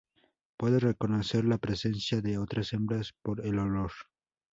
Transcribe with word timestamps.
Puede 0.57 0.79
reconocer 0.79 1.45
la 1.45 1.59
presencia 1.59 2.21
de 2.21 2.39
otras 2.39 2.73
hembras 2.73 3.13
por 3.21 3.45
el 3.45 3.59
olor. 3.59 3.91